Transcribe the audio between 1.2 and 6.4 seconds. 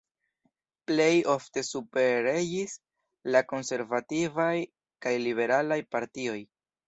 ofte superregis la konservativaj kaj liberalaj partioj.